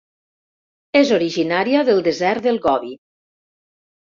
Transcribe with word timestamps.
És 1.01 1.11
originària 1.17 1.83
del 1.91 2.01
desert 2.09 2.49
del 2.49 2.59
Gobi. 2.67 2.93